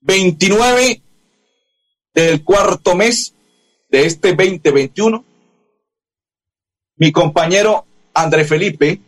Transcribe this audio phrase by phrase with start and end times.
[0.00, 1.02] 29
[2.14, 3.34] del cuarto mes
[3.90, 5.24] de este 2021.
[6.96, 9.00] Mi compañero André Felipe,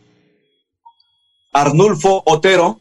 [1.53, 2.81] Arnulfo Otero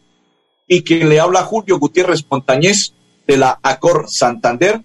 [0.67, 2.93] y quien le habla Julio Gutiérrez Montañez
[3.27, 4.81] de la Acor Santander.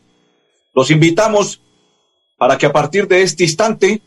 [0.74, 1.60] Los invitamos
[2.38, 4.02] para que a partir de este instante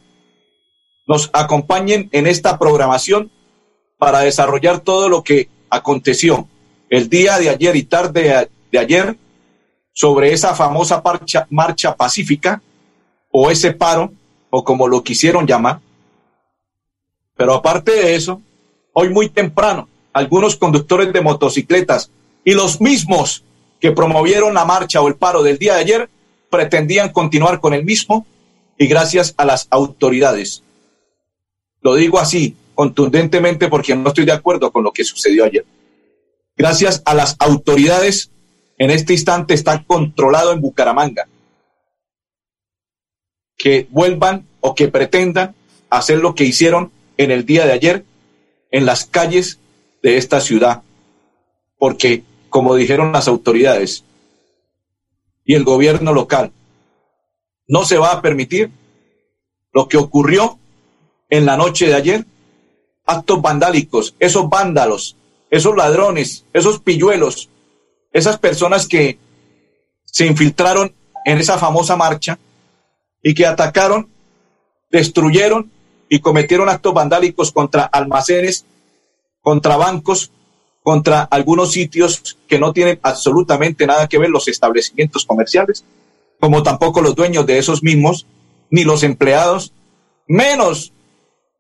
[1.08, 3.32] nos acompañen en esta programación
[3.98, 6.48] para desarrollar todo lo que aconteció
[6.90, 9.17] el día de ayer y tarde de ayer
[9.93, 11.01] sobre esa famosa
[11.49, 12.62] marcha, pacífica
[13.31, 14.12] o ese paro
[14.49, 15.79] o como lo quisieron llamar.
[17.35, 18.41] Pero aparte de eso,
[18.93, 22.12] hoy muy temprano, algunos conductores de motocicletas
[22.43, 23.43] y los mismos
[23.79, 26.09] que promovieron la marcha o el paro del día de ayer
[26.49, 28.25] pretendían continuar con el mismo
[28.77, 30.63] y gracias a las autoridades
[31.81, 35.65] lo digo así, contundentemente, porque no estoy de acuerdo con lo que sucedió ayer.
[36.57, 38.31] Gracias a las autoridades,
[38.80, 41.27] en este instante está controlado en Bucaramanga.
[43.58, 45.54] Que vuelvan o que pretendan
[45.90, 48.05] hacer lo que hicieron en el día de ayer
[48.71, 49.60] en las calles
[50.02, 50.82] de esta ciudad.
[51.77, 54.05] Porque, como dijeron las autoridades
[55.43, 56.54] y el gobierno local,
[57.68, 58.71] no se va a permitir
[59.74, 60.58] lo que ocurrió
[61.30, 62.26] en la noche de ayer,
[63.05, 65.18] actos vandálicos, esos vándalos,
[65.52, 67.50] esos ladrones, esos pilluelos,
[68.12, 69.18] esas personas que
[70.06, 70.94] se infiltraron
[71.25, 72.40] en esa famosa marcha
[73.22, 74.09] y que atacaron,
[74.90, 75.72] destruyeron
[76.09, 78.66] y cometieron actos vandálicos contra almacenes,
[79.42, 80.31] contra bancos,
[80.81, 85.86] contra algunos sitios que no tienen absolutamente nada que ver los establecimientos comerciales,
[86.40, 88.26] como tampoco los dueños de esos mismos,
[88.72, 89.74] ni los empleados,
[90.28, 90.94] menos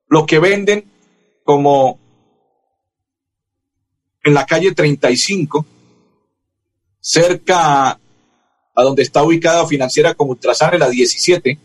[0.07, 0.85] lo que venden
[1.43, 1.99] como
[4.23, 5.65] en la calle 35,
[7.09, 7.99] cerca
[8.75, 11.57] a donde está ubicada financiera como Ultrasan, la 17,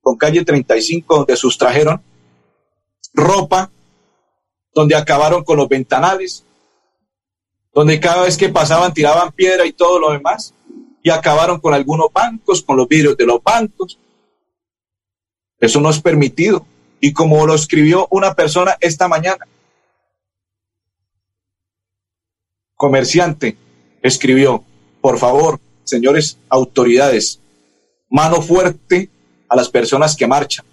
[0.00, 2.02] con calle 35, donde sustrajeron
[3.14, 3.70] ropa,
[4.74, 6.44] donde acabaron con los ventanales,
[7.72, 10.52] donde cada vez que pasaban tiraban piedra y todo lo demás,
[11.00, 14.00] y acabaron con algunos bancos, con los vidrios de los bancos.
[15.60, 16.66] Eso no es permitido.
[16.98, 19.46] Y como lo escribió una persona esta mañana,
[22.74, 23.56] comerciante,
[24.06, 24.64] escribió,
[25.00, 27.40] por favor, señores autoridades,
[28.08, 29.10] mano fuerte
[29.48, 30.64] a las personas que marchan,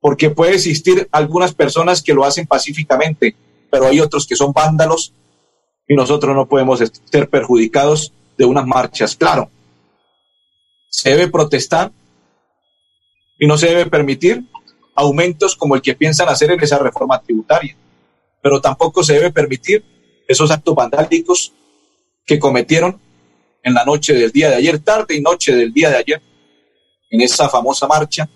[0.00, 3.34] porque puede existir algunas personas que lo hacen pacíficamente,
[3.70, 5.12] pero hay otros que son vándalos
[5.88, 9.16] y nosotros no podemos ser perjudicados de unas marchas.
[9.16, 9.50] Claro,
[10.88, 11.92] se debe protestar
[13.38, 14.44] y no se debe permitir
[14.94, 17.76] aumentos como el que piensan hacer en esa reforma tributaria.
[18.42, 19.84] Pero tampoco se debe permitir
[20.26, 21.52] esos actos vandálicos
[22.26, 23.00] que cometieron
[23.62, 26.22] en la noche del día de ayer, tarde y noche del día de ayer,
[27.10, 28.28] en esa famosa marcha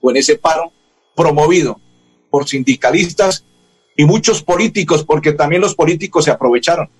[0.00, 0.72] o en ese paro
[1.14, 1.80] promovido
[2.30, 3.44] por sindicalistas
[3.96, 6.90] y muchos políticos, porque también los políticos se aprovecharon.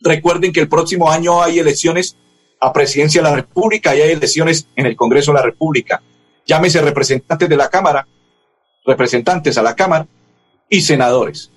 [0.00, 2.16] Recuerden que el próximo año hay elecciones
[2.60, 6.02] a presidencia de la República y hay elecciones en el Congreso de la República
[6.50, 8.06] llámese representantes de la Cámara,
[8.84, 10.08] representantes a la Cámara
[10.68, 11.52] y senadores.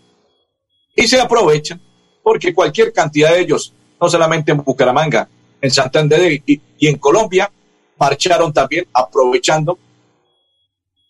[0.96, 1.82] Y se aprovechan
[2.24, 5.28] porque cualquier cantidad de ellos, no solamente en Bucaramanga,
[5.62, 7.52] en Santander y, en Colombia,
[8.00, 9.78] marcharon también aprovechando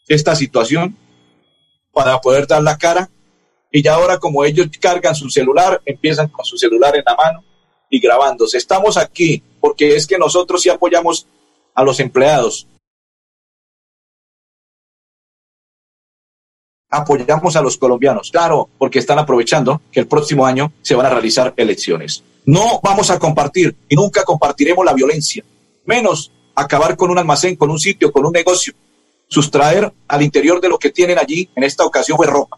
[0.08, 0.98] esta situación
[1.94, 3.10] para poder dar la cara.
[3.72, 7.44] Y ya ahora como ellos cargan su celular, empiezan con su celular en la mano
[7.90, 8.58] y grabándose.
[8.58, 11.28] Estamos aquí porque es que nosotros sí apoyamos
[11.74, 12.68] a los empleados,
[16.94, 18.30] apoyamos a los colombianos.
[18.32, 22.24] Claro, porque están aprovechando que el próximo año se van a realizar elecciones.
[22.46, 25.44] No vamos a compartir y nunca compartiremos la violencia,
[25.86, 28.74] menos acabar con un almacén, con un sitio, con un negocio,
[29.28, 32.58] sustraer al interior de lo que tienen allí, en esta ocasión fue ropa,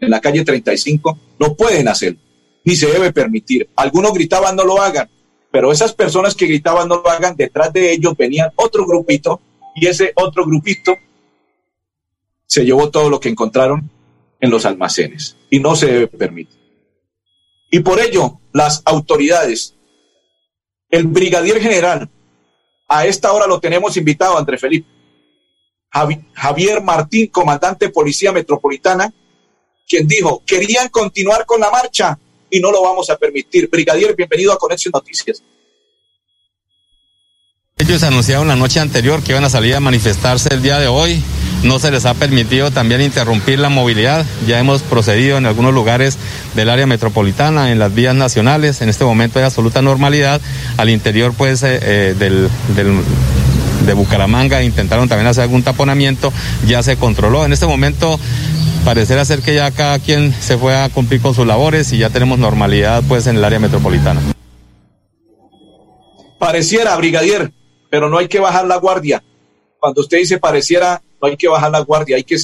[0.00, 2.16] en la calle 35, no pueden hacer,
[2.64, 3.68] ni se debe permitir.
[3.76, 5.10] Algunos gritaban no lo hagan,
[5.50, 9.40] pero esas personas que gritaban no lo hagan, detrás de ellos venían otro grupito
[9.74, 10.96] y ese otro grupito
[12.54, 13.90] se llevó todo lo que encontraron
[14.38, 16.56] en los almacenes y no se debe permitir.
[17.68, 19.74] Y por ello, las autoridades
[20.88, 22.08] El brigadier general,
[22.86, 24.88] a esta hora lo tenemos invitado, André Felipe.
[26.34, 29.12] Javier Martín, comandante Policía Metropolitana,
[29.88, 32.16] quien dijo, querían continuar con la marcha
[32.48, 33.68] y no lo vamos a permitir.
[33.68, 35.42] Brigadier, bienvenido a Conexión Noticias.
[37.76, 41.20] Ellos anunciaron la noche anterior que iban a salir a manifestarse el día de hoy.
[41.64, 44.24] No se les ha permitido también interrumpir la movilidad.
[44.46, 46.16] Ya hemos procedido en algunos lugares
[46.54, 48.80] del área metropolitana, en las vías nacionales.
[48.80, 50.40] En este momento hay absoluta normalidad.
[50.76, 52.48] Al interior, pues, eh, eh,
[53.86, 56.32] de Bucaramanga intentaron también hacer algún taponamiento.
[56.66, 57.44] Ya se controló.
[57.44, 58.20] En este momento
[58.84, 62.08] parecerá ser que ya cada quien se fue a cumplir con sus labores y ya
[62.08, 64.20] tenemos normalidad, pues, en el área metropolitana.
[66.38, 67.52] Pareciera, brigadier,
[67.94, 69.22] pero no hay que bajar la guardia.
[69.78, 72.36] Cuando usted dice pareciera, no hay que bajar la guardia, hay que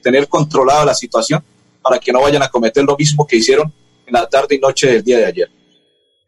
[0.00, 1.42] tener controlada la situación
[1.82, 3.74] para que no vayan a cometer lo mismo que hicieron
[4.06, 5.50] en la tarde y noche del día de ayer.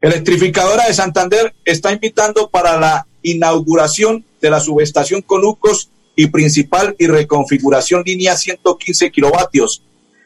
[0.01, 7.07] Electrificadora de Santander está invitando para la inauguración de la subestación Conucos y principal y
[7.07, 9.85] reconfiguración línea 115 kilovatios.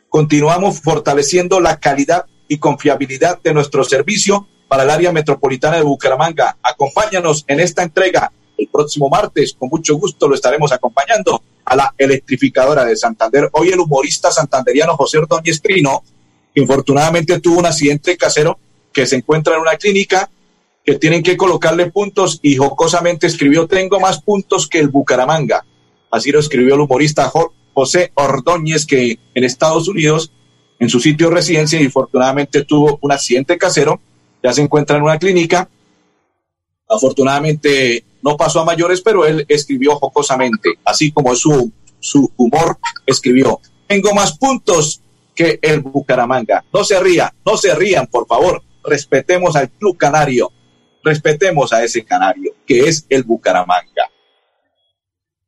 [0.08, 6.56] Continuamos fortaleciendo la calidad y confiabilidad de nuestro servicio para el área metropolitana de Bucaramanga.
[6.62, 9.56] Acompáñanos en esta entrega el próximo martes.
[9.58, 13.50] Con mucho gusto lo estaremos acompañando a la electrificadora de Santander.
[13.50, 16.05] Hoy el humorista santanderiano José Ordóñez Trino,
[16.55, 18.61] infortunadamente tuvo un accidente casero
[18.93, 20.31] que se encuentra en una clínica
[20.84, 25.64] que tienen que colocarle puntos y jocosamente escribió tengo más puntos que el Bucaramanga.
[26.12, 27.28] Así lo escribió el humorista
[27.75, 30.31] José Ordóñez que en Estados Unidos
[30.78, 34.00] en su sitio de residencia infortunadamente tuvo un accidente casero
[34.42, 35.69] ya se encuentra en una clínica.
[36.88, 43.60] Afortunadamente no pasó a mayores, pero él escribió jocosamente, así como su, su humor escribió.
[43.87, 45.00] Tengo más puntos
[45.34, 46.64] que el Bucaramanga.
[46.72, 48.62] No se ría, no se rían, por favor.
[48.84, 50.50] Respetemos al Club Canario,
[51.02, 54.10] respetemos a ese Canario, que es el Bucaramanga.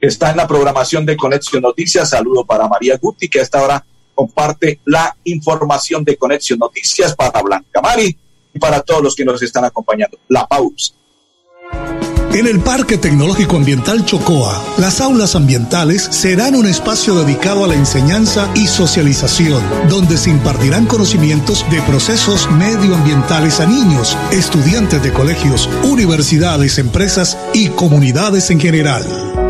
[0.00, 2.10] está en la programación de Conexión Noticias.
[2.10, 7.42] Saludo para María Guti, que a esta hora comparte la información de Conexión Noticias para
[7.42, 8.16] Blanca Mari
[8.52, 10.18] y para todos los que nos están acompañando.
[10.28, 10.94] La pausa.
[12.32, 17.74] En el Parque Tecnológico Ambiental Chocoa, las aulas ambientales serán un espacio dedicado a la
[17.74, 25.68] enseñanza y socialización, donde se impartirán conocimientos de procesos medioambientales a niños, estudiantes de colegios,
[25.82, 29.49] universidades, empresas y comunidades en general.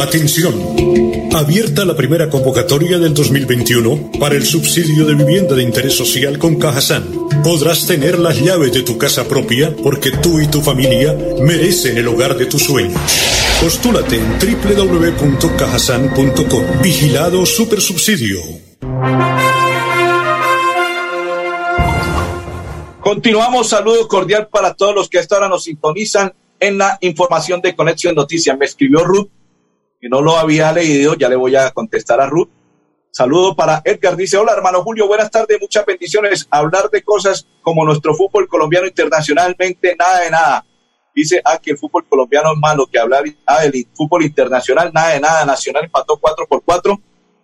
[0.00, 0.54] Atención.
[1.34, 6.56] Abierta la primera convocatoria del 2021 para el subsidio de vivienda de interés social con
[6.56, 7.04] Cajasan.
[7.42, 12.08] Podrás tener las llaves de tu casa propia porque tú y tu familia merecen el
[12.08, 13.00] hogar de tus sueños.
[13.60, 16.82] Postúlate en www.cajasan.com.
[16.82, 18.40] Vigilado Supersubsidio.
[23.00, 27.60] Continuamos, saludo cordial para todos los que a esta hora nos sintonizan en la información
[27.60, 28.56] de Conexión Noticias.
[28.56, 29.28] Me escribió Ruth,
[30.00, 32.48] que no lo había leído, ya le voy a contestar a Ruth.
[33.10, 36.46] Saludo para Edgar, dice, hola hermano Julio, buenas tardes, muchas bendiciones.
[36.50, 40.66] Hablar de cosas como nuestro fútbol colombiano internacionalmente, nada de nada.
[41.14, 43.60] Dice, ah, que el fútbol colombiano es malo, que hablar ah,
[43.94, 45.46] fútbol internacional, nada de nada.
[45.46, 47.00] Nacional empató 4 por 4.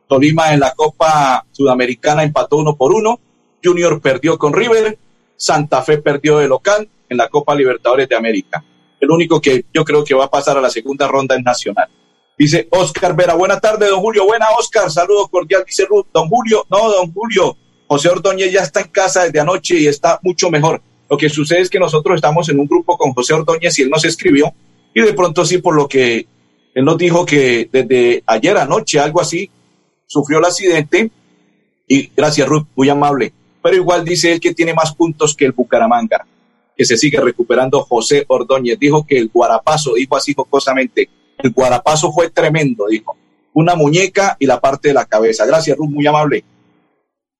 [0.06, 3.18] Tolima en la Copa Sudamericana empató 1 por 1.
[3.64, 4.98] Junior perdió con River.
[5.36, 8.62] Santa Fe perdió de local en la Copa Libertadores de América.
[9.02, 11.88] El único que yo creo que va a pasar a la segunda ronda es Nacional.
[12.38, 14.24] Dice Oscar Vera, buena tarde, don Julio.
[14.24, 15.64] Buena, Oscar, saludo cordial.
[15.66, 17.56] Dice Ruth, don Julio, no, don Julio.
[17.88, 20.80] José Ordóñez ya está en casa desde anoche y está mucho mejor.
[21.10, 23.90] Lo que sucede es que nosotros estamos en un grupo con José Ordóñez y él
[23.90, 24.54] nos escribió
[24.94, 26.24] y de pronto sí, por lo que
[26.72, 29.50] él nos dijo que desde ayer anoche, algo así,
[30.06, 31.10] sufrió el accidente
[31.88, 33.32] y gracias Ruth, muy amable.
[33.62, 36.24] Pero igual dice él que tiene más puntos que el Bucaramanga,
[36.84, 38.78] se sigue recuperando José Ordóñez.
[38.78, 41.08] Dijo que el Guarapazo, dijo así jocosamente,
[41.38, 43.16] el Guarapazo fue tremendo, dijo.
[43.54, 45.44] Una muñeca y la parte de la cabeza.
[45.44, 46.44] Gracias Ruth, muy amable.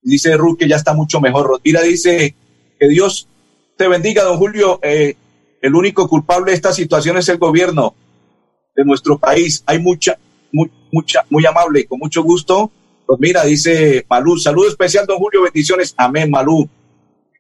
[0.03, 1.61] Dice Ruth que ya está mucho mejor.
[1.65, 2.35] Mira, dice
[2.79, 3.29] que Dios
[3.77, 4.79] te bendiga, don Julio.
[4.83, 5.15] Eh,
[5.63, 7.95] el único culpable de esta situación es el gobierno
[8.77, 9.63] de nuestro país.
[9.67, 10.19] Hay mucha,
[10.53, 12.71] muy, mucha, muy amable, con mucho gusto.
[13.07, 15.95] Pues dice Malú, saludo especial, don Julio, bendiciones.
[15.97, 16.69] Amén, Malú.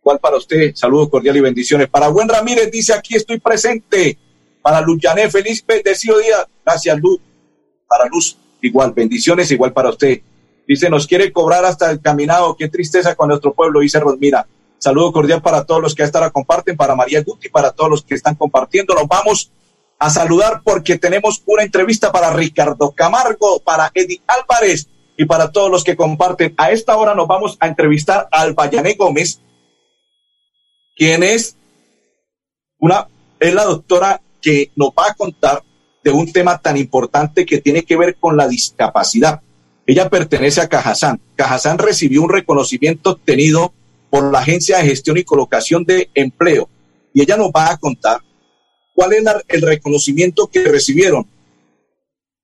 [0.02, 1.88] Igual para usted, saludo cordial y bendiciones.
[1.88, 4.18] Para Buen Ramírez, dice aquí estoy presente.
[4.60, 6.46] Para Luz Yané, feliz bendecido día.
[6.64, 7.20] Gracias, Luz.
[7.86, 10.20] Para Luz, igual, bendiciones, igual para usted.
[10.66, 12.56] Dice, nos quiere cobrar hasta el caminado.
[12.56, 14.46] Qué tristeza con nuestro pueblo, dice Rosmira.
[14.78, 17.88] Saludo cordial para todos los que a esta hora comparten, para María Guti, para todos
[17.88, 18.94] los que están compartiendo.
[18.94, 19.52] Nos vamos
[20.00, 25.70] a saludar porque tenemos una entrevista para Ricardo Camargo, para Eddie Álvarez y para todos
[25.70, 26.54] los que comparten.
[26.56, 29.40] A esta hora nos vamos a entrevistar a Albayané Gómez,
[30.96, 31.56] quien es
[32.78, 33.08] una,
[33.38, 35.62] es la doctora que nos va a contar
[36.02, 39.40] de un tema tan importante que tiene que ver con la discapacidad.
[39.86, 41.20] Ella pertenece a Cajazán.
[41.36, 43.72] Cajazán recibió un reconocimiento obtenido
[44.10, 46.68] por la Agencia de Gestión y Colocación de Empleo.
[47.14, 48.20] Y ella nos va a contar
[48.94, 51.26] cuál es el reconocimiento que recibieron,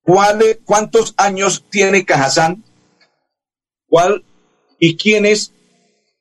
[0.02, 2.64] cuál, cuántos años tiene Cajazán,
[3.86, 4.24] cuál
[4.78, 5.52] y quiénes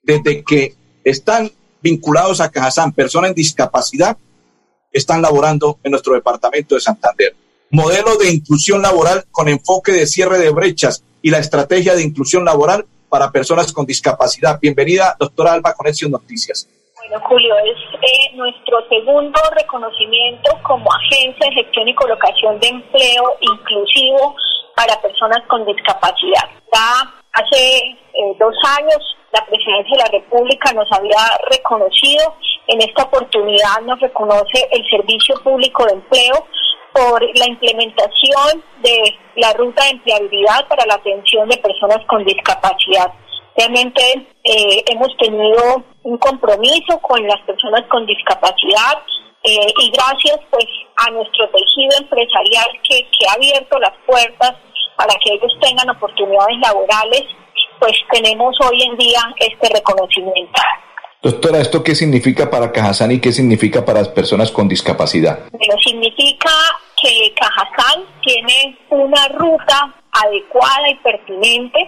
[0.01, 4.17] desde que están vinculados a Cajazán, personas en discapacidad,
[4.91, 7.35] están laborando en nuestro departamento de Santander.
[7.69, 12.45] Modelo de inclusión laboral con enfoque de cierre de brechas y la estrategia de inclusión
[12.45, 14.59] laboral para personas con discapacidad.
[14.59, 16.67] Bienvenida, doctora Alba Conexión Noticias.
[16.95, 23.23] Bueno, Julio, es eh, nuestro segundo reconocimiento como agencia de gestión y colocación de empleo
[23.41, 24.35] inclusivo
[24.75, 26.43] para personas con discapacidad.
[26.73, 31.19] Ya hace eh, dos años la Presidencia de la República nos había
[31.49, 32.35] reconocido,
[32.67, 36.47] en esta oportunidad nos reconoce el Servicio Público de Empleo
[36.93, 43.11] por la implementación de la ruta de empleabilidad para la atención de personas con discapacidad.
[43.55, 44.01] Realmente
[44.43, 49.01] eh, hemos tenido un compromiso con las personas con discapacidad
[49.43, 50.65] eh, y gracias pues
[51.05, 54.55] a nuestro tejido empresarial que, que ha abierto las puertas
[54.95, 57.23] para que ellos tengan oportunidades laborales,
[57.79, 60.61] pues tenemos hoy en día este reconocimiento.
[61.21, 65.39] Doctora, ¿esto qué significa para Cajazán y qué significa para las personas con discapacidad?
[65.51, 66.51] Bueno, significa
[67.01, 71.79] que Cajazán tiene una ruta adecuada y pertinente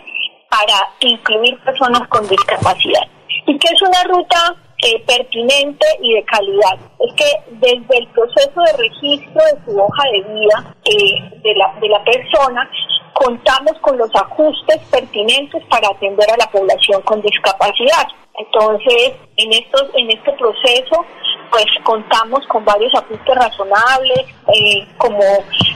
[0.49, 3.03] para incluir personas con discapacidad.
[3.45, 6.77] Y que es una ruta eh, pertinente y de calidad.
[6.99, 11.73] Es que desde el proceso de registro de su hoja de vida eh, de, la,
[11.79, 12.69] de la persona,
[13.13, 18.07] contamos con los ajustes pertinentes para atender a la población con discapacidad.
[18.37, 21.05] Entonces, en, estos, en este proceso
[21.51, 25.19] pues contamos con varios ajustes razonables, eh, como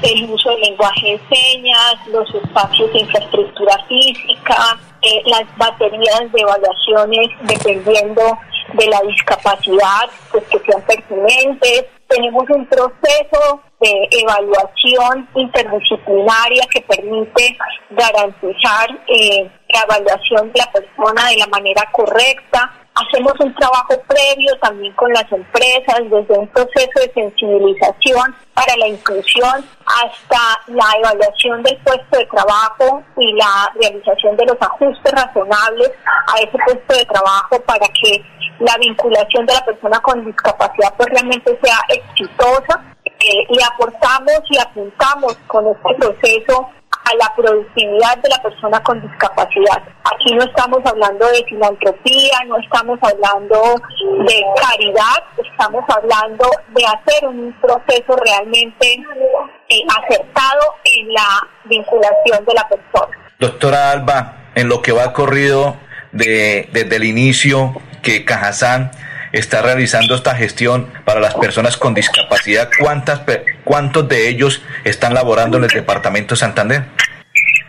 [0.04, 6.42] el uso del lenguaje de señas, los espacios de infraestructura física, eh, las baterías de
[6.42, 8.22] evaluaciones dependiendo
[8.74, 11.86] de la discapacidad, pues que sean pertinentes.
[12.08, 17.58] Tenemos un proceso de evaluación interdisciplinaria que permite
[17.90, 22.72] garantizar eh, la evaluación de la persona de la manera correcta.
[22.96, 28.88] Hacemos un trabajo previo también con las empresas, desde un proceso de sensibilización para la
[28.88, 35.92] inclusión hasta la evaluación del puesto de trabajo y la realización de los ajustes razonables
[36.28, 38.24] a ese puesto de trabajo para que
[38.60, 42.93] la vinculación de la persona con discapacidad pues realmente sea exitosa
[43.50, 46.70] y aportamos y apuntamos con este proceso
[47.06, 49.84] a la productividad de la persona con discapacidad.
[50.04, 53.76] Aquí no estamos hablando de filantropía, no estamos hablando
[54.26, 59.04] de caridad, estamos hablando de hacer un proceso realmente
[59.70, 63.18] eh, acertado en la vinculación de la persona.
[63.40, 65.76] Doctora Alba, en lo que va corrido
[66.12, 68.92] de, desde el inicio que Cajazán
[69.34, 73.22] está realizando esta gestión para las personas con discapacidad, ¿cuántas,
[73.66, 76.84] ¿cuántos de ellos están laborando en el departamento de Santander?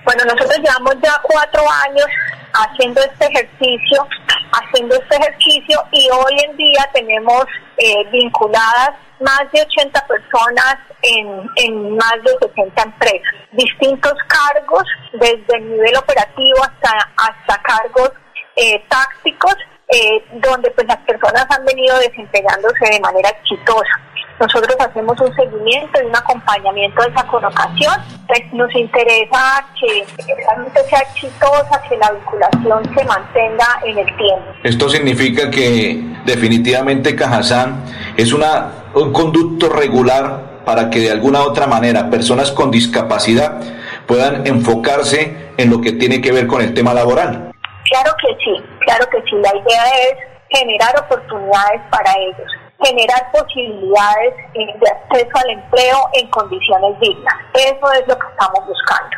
[0.05, 2.07] Bueno, nosotros llevamos ya cuatro años
[2.53, 4.07] haciendo este ejercicio,
[4.53, 7.47] haciendo este ejercicio y hoy en día tenemos
[7.79, 8.91] eh, vinculadas
[9.21, 15.97] más de 80 personas en, en más de 60 empresas, distintos cargos, desde el nivel
[15.97, 18.13] operativo hasta, hasta cargos
[18.57, 19.55] eh, tácticos
[19.89, 24.01] eh, donde pues las personas han venido desempeñándose de manera exitosa.
[24.41, 27.95] Nosotros hacemos un seguimiento y un acompañamiento de esa colocación.
[28.27, 34.45] Pues nos interesa que realmente sea exitosa, que la vinculación se mantenga en el tiempo.
[34.65, 37.85] Esto significa que definitivamente Cajazán
[38.17, 43.61] es una, un conducto regular para que de alguna u otra manera personas con discapacidad
[44.07, 47.53] puedan enfocarse en lo que tiene que ver con el tema laboral.
[47.85, 49.37] Claro que sí, claro que sí.
[49.37, 52.51] La idea es generar oportunidades para ellos,
[52.83, 57.35] generar posibilidades eh, de acceso al empleo en condiciones dignas.
[57.55, 59.17] Eso es lo que estamos buscando.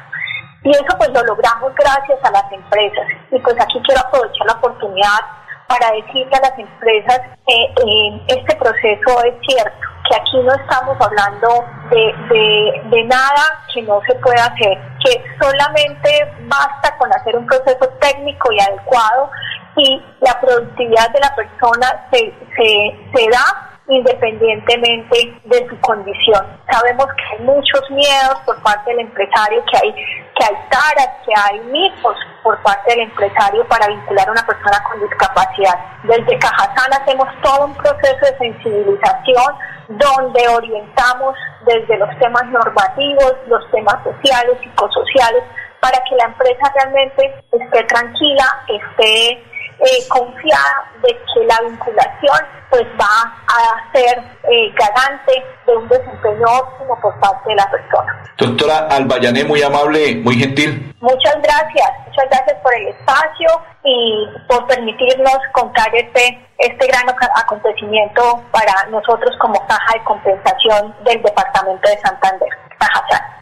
[0.65, 3.07] Y eso pues lo logramos gracias a las empresas.
[3.31, 5.21] Y pues aquí quiero aprovechar la oportunidad
[5.69, 10.97] para decirle a las empresas que eh, este proceso es cierto, que aquí no estamos
[11.01, 17.37] hablando de, de, de, nada que no se pueda hacer, que solamente basta con hacer
[17.37, 19.31] un proceso técnico y adecuado
[19.77, 26.45] y la productividad de la persona se, se, da independientemente de su condición.
[26.71, 31.33] Sabemos que hay muchos miedos por parte del empresario, que hay, que hay taras, que
[31.37, 35.79] hay mitos por parte del empresario para vincular a una persona con discapacidad.
[36.03, 39.55] Desde Cajazán hacemos todo un proceso de sensibilización
[39.89, 45.45] donde orientamos desde los temas normativos, los temas sociales, psicosociales,
[45.81, 49.45] para que la empresa realmente esté tranquila, esté
[49.79, 52.39] eh, confiada de que la vinculación
[52.71, 54.19] pues va a ser
[54.51, 58.25] eh, garante de un desempeño óptimo por parte de la persona.
[58.39, 60.95] Doctora Albayané, muy amable, muy gentil.
[61.01, 63.49] Muchas gracias, muchas gracias por el espacio
[63.85, 67.05] y por permitirnos contar este, este gran
[67.37, 73.36] acontecimiento para nosotros como caja de compensación del Departamento de Santander, Caja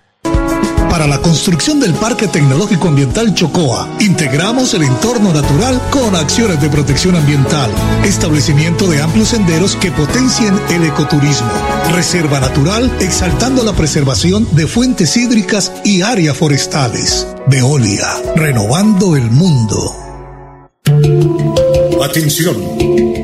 [0.95, 6.69] para la construcción del Parque Tecnológico Ambiental Chocoa, integramos el entorno natural con acciones de
[6.69, 7.69] protección ambiental,
[8.05, 11.51] establecimiento de amplios senderos que potencien el ecoturismo,
[11.93, 17.27] reserva natural exaltando la preservación de fuentes hídricas y áreas forestales.
[17.49, 19.97] Veolia, renovando el mundo.
[22.05, 23.24] Atención.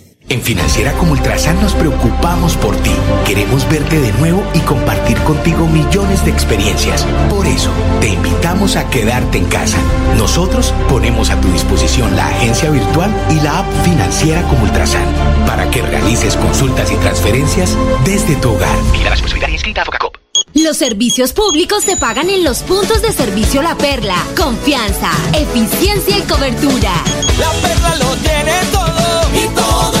[0.31, 2.91] En Financiera como Ultrasan nos preocupamos por ti.
[3.25, 7.05] Queremos verte de nuevo y compartir contigo millones de experiencias.
[7.29, 9.77] Por eso, te invitamos a quedarte en casa.
[10.15, 15.03] Nosotros ponemos a tu disposición la agencia virtual y la app Financiera como Ultrasan
[15.45, 18.77] para que realices consultas y transferencias desde tu hogar.
[18.93, 20.15] Mira la responsabilidad inscrita a Focacop.
[20.53, 24.15] Los servicios públicos se pagan en los puntos de servicio La Perla.
[24.37, 26.93] Confianza, eficiencia y cobertura.
[27.37, 30.00] La Perla lo tiene todo y todo.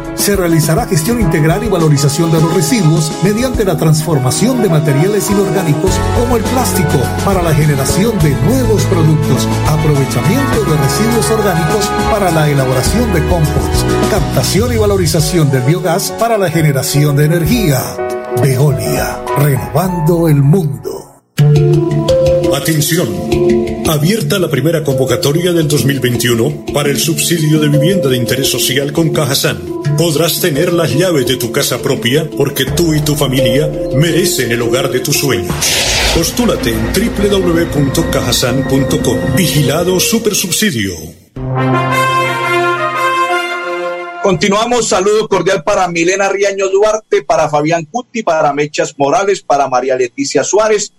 [0.21, 5.91] se realizará gestión integral y valorización de los residuos mediante la transformación de materiales inorgánicos
[6.19, 12.47] como el plástico para la generación de nuevos productos, aprovechamiento de residuos orgánicos para la
[12.47, 17.79] elaboración de compost, captación y valorización del biogás para la generación de energía.
[18.43, 21.10] Veolia, renovando el mundo.
[22.53, 23.07] Atención.
[23.87, 29.11] Abierta la primera convocatoria del 2021 para el subsidio de vivienda de interés social con
[29.11, 29.59] Cajasan.
[29.97, 34.61] Podrás tener las llaves de tu casa propia porque tú y tu familia merecen el
[34.61, 35.55] hogar de tus sueños.
[36.15, 39.17] Postúlate en www.cajasan.com.
[39.35, 40.93] Vigilado Supersubsidio.
[44.23, 49.95] Continuamos, saludo cordial para Milena Riaño Duarte, para Fabián Cuti, para Mechas Morales, para María
[49.95, 50.93] Leticia Suárez,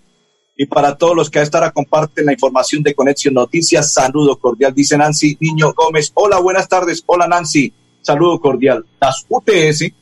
[0.57, 4.38] y para todos los que a esta hora comparten la información de Conexión Noticias, saludo
[4.38, 6.12] cordial, dice Nancy Niño Gómez.
[6.15, 7.03] Hola, buenas tardes.
[7.07, 7.73] Hola, Nancy.
[8.03, 8.85] Saludo cordial.
[9.01, 9.93] Las UTS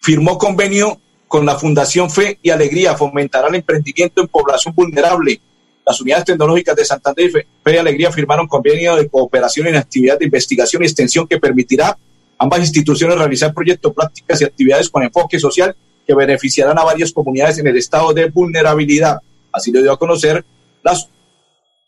[0.00, 5.40] firmó convenio con la Fundación Fe y Alegría, fomentará el emprendimiento en población vulnerable.
[5.84, 10.20] Las unidades tecnológicas de Santander y Fe, y Alegría firmaron convenio de cooperación en actividades
[10.20, 11.96] de investigación y extensión que permitirá
[12.38, 17.58] ambas instituciones realizar proyectos, prácticas y actividades con enfoque social que beneficiarán a varias comunidades
[17.58, 19.18] en el estado de vulnerabilidad.
[19.52, 20.44] Así lo dio a conocer
[20.82, 20.96] la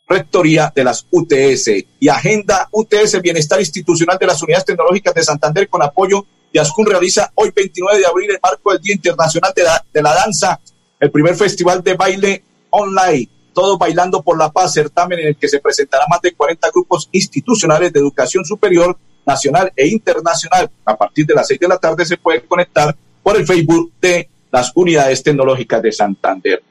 [0.08, 5.68] rectoría de las UTS y Agenda UTS Bienestar Institucional de las Unidades Tecnológicas de Santander
[5.68, 9.62] con apoyo de Ascun realiza hoy 29 de abril en marco del Día Internacional de
[9.62, 10.58] la, de la Danza,
[10.98, 15.48] el primer festival de baile online, todo bailando por la paz, certamen en el que
[15.48, 20.70] se presentará más de 40 grupos institucionales de educación superior, nacional e internacional.
[20.84, 24.28] A partir de las 6 de la tarde se puede conectar por el Facebook de
[24.50, 26.62] las unidades tecnológicas de Santander.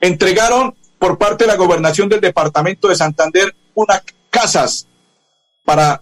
[0.00, 4.86] Entregaron por parte de la gobernación del departamento de Santander unas casas
[5.64, 6.00] para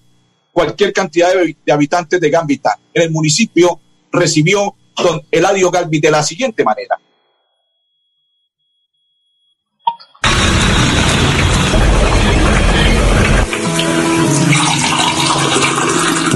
[0.53, 2.79] cualquier cantidad de, habitantes de Gambita.
[2.93, 3.81] En el municipio
[4.13, 6.99] recibió don Eladio Galvi de la siguiente manera.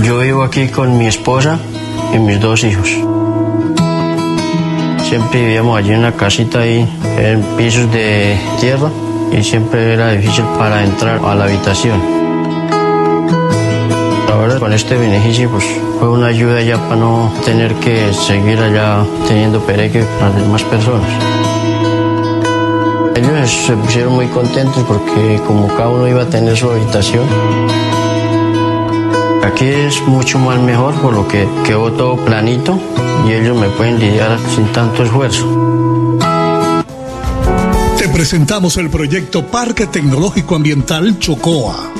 [0.03, 1.59] Yo vivo aquí con mi esposa
[2.13, 2.89] y mis dos hijos.
[5.09, 8.91] Siempre vivíamos allí en una casita ahí, en pisos de tierra,
[9.33, 12.01] y siempre era difícil para entrar a la habitación.
[14.33, 15.65] Ahora con este beneficio pues
[15.99, 20.63] fue una ayuda ya para no tener que seguir allá teniendo pereque para las demás
[20.65, 21.09] personas.
[23.15, 27.25] Ellos se pusieron muy contentos porque como cada uno iba a tener su habitación,
[29.45, 32.81] Aquí es mucho más mejor por lo que quedó todo planito
[33.29, 36.19] y ellos me pueden lidiar sin tanto esfuerzo.
[37.99, 41.93] Te presentamos el proyecto Parque Tecnológico Ambiental Chocoa,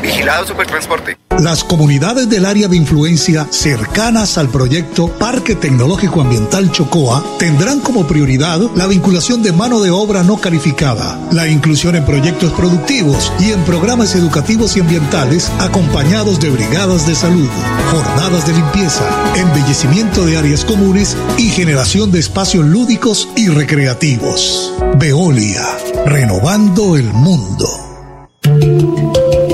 [0.00, 1.18] Vigilado Supertransporte.
[1.38, 8.08] Las comunidades del área de influencia cercanas al proyecto Parque Tecnológico Ambiental Chocoa tendrán como
[8.08, 13.52] prioridad la vinculación de mano de obra no calificada, la inclusión en proyectos productivos y
[13.52, 17.48] en programas educativos y ambientales acompañados de brigadas de salud,
[17.92, 19.04] jornadas de limpieza,
[19.36, 24.72] embellecimiento de áreas comunes y generación de espacios lúdicos y recreativos.
[24.96, 25.62] Veolia,
[26.04, 27.87] renovando el mundo.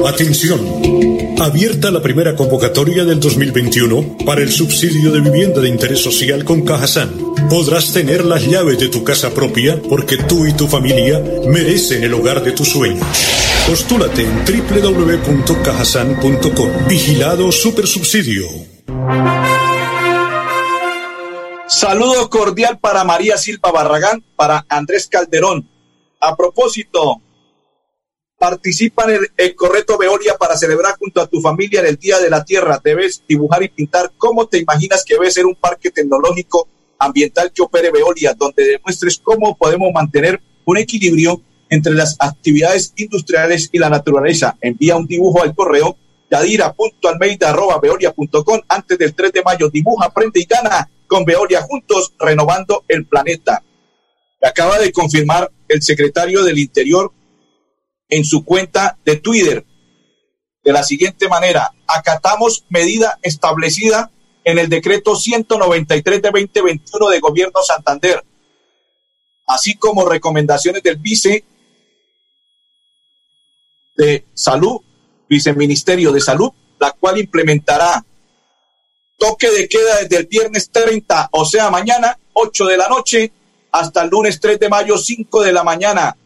[0.07, 0.61] Atención.
[1.41, 6.65] Abierta la primera convocatoria del 2021 para el subsidio de vivienda de interés social con
[6.65, 7.11] Cajasan.
[7.51, 12.15] Podrás tener las llaves de tu casa propia porque tú y tu familia merecen el
[12.15, 13.05] hogar de tus sueños.
[13.67, 16.87] Postúlate en www.cajasan.com.
[16.87, 18.47] Vigilado Supersubsidio.
[21.67, 25.69] Saludo cordial para María Silva Barragán, para Andrés Calderón.
[26.21, 27.21] A propósito,
[28.39, 32.19] participa en el, el, Correto Veolia para celebrar junto a tu familia en el Día
[32.19, 32.81] de la Tierra.
[32.83, 36.69] Debes dibujar y pintar cómo te imaginas que debe ser un parque tecnológico
[36.99, 43.69] ambiental que opere Veolia, donde demuestres cómo podemos mantener un equilibrio entre las actividades industriales
[43.73, 44.57] y la naturaleza.
[44.61, 45.97] Envía un dibujo al correo
[46.31, 49.71] yadira.almeida.veolia.com antes del 3 de mayo.
[49.71, 53.63] Dibuja, aprende y gana con Veolia juntos, renovando el planeta.
[54.43, 57.13] Acaba de confirmar el secretario del Interior
[58.09, 59.65] en su cuenta de Twitter
[60.63, 61.73] de la siguiente manera.
[61.87, 64.11] Acatamos medida establecida
[64.45, 68.25] en el decreto 193 de 2021 de Gobierno Santander,
[69.47, 71.45] así como recomendaciones del vice
[73.97, 74.81] de Salud,
[75.29, 78.05] Viceministerio de Salud, la cual implementará
[79.19, 83.33] toque de queda desde el viernes 30, o sea, mañana, 8 de la noche,
[83.73, 86.17] hasta el lunes 3 de mayo, 5 de la mañana.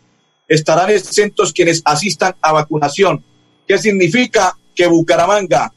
[0.49, 3.25] Estarán exentos quienes asistan a vacunación.
[3.67, 4.57] ¿Qué significa?
[4.75, 5.73] Que Bucaramanga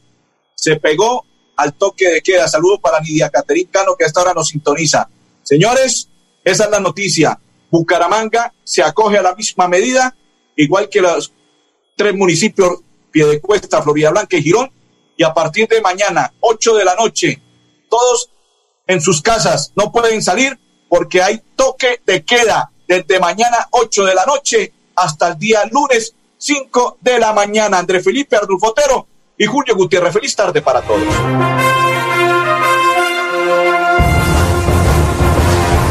[0.54, 2.48] se pegó al toque de queda.
[2.48, 5.08] Saludo para Nidia Caterín Cano, que hasta ahora nos sintoniza.
[5.42, 6.08] Señores,
[6.42, 7.38] esa es la noticia.
[7.70, 10.16] Bucaramanga se acoge a la misma medida,
[10.56, 11.32] igual que los
[11.96, 12.80] tres municipios,
[13.10, 14.72] Piedecuesta, Florida Blanca y Girón,
[15.16, 17.42] y a partir de mañana, 8 de la noche,
[17.90, 18.30] todos
[18.86, 20.58] en sus casas no pueden salir
[20.88, 26.14] porque hay toque de queda desde mañana 8 de la noche hasta el día lunes
[26.38, 27.78] 5 de la mañana.
[27.78, 29.06] André Felipe Ardulfotero
[29.38, 30.12] y Julio Gutiérrez.
[30.12, 31.02] Feliz tarde para todos.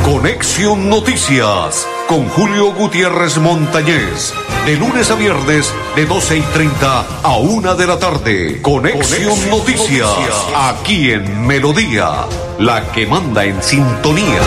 [0.04, 4.34] Conexión Noticias con Julio Gutiérrez Montañez.
[4.66, 8.62] De lunes a viernes, de 12 y 30 a 1 de la tarde.
[8.62, 12.28] Conexión, Conexión Noticias, Noticias, aquí en Melodía,
[12.60, 14.42] la que manda en sintonía.